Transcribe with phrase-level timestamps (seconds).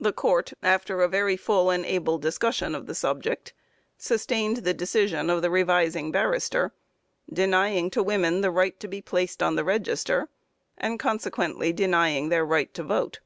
[0.00, 3.52] The court, after a very full and able discussion of the subject,
[3.98, 6.72] sustained the decision of the revising barrister,
[7.30, 10.30] denying to women the right to be placed on the register,
[10.78, 13.20] and consequently denying their right to vote.